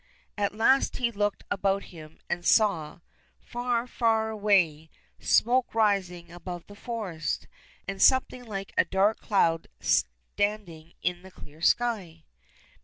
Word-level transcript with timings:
At 0.35 0.55
last 0.55 0.97
he 0.97 1.11
looked 1.11 1.43
about 1.51 1.83
him 1.93 2.17
and 2.27 2.43
saw, 2.43 3.01
far, 3.39 3.85
far 3.85 4.31
away, 4.31 4.89
smoke 5.19 5.75
rising 5.75 6.31
above 6.31 6.65
the 6.65 6.73
forest, 6.73 7.47
and 7.87 8.01
something 8.01 8.43
like 8.43 8.73
a 8.75 8.83
dark 8.83 9.19
cloud 9.19 9.67
standing 9.79 10.93
in 11.03 11.21
the 11.21 11.29
clear 11.29 11.61
sky. 11.61 12.23